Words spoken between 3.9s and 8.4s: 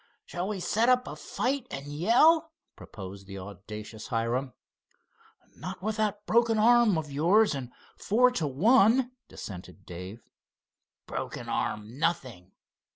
Hiram. "Not with that broken arm of yours and four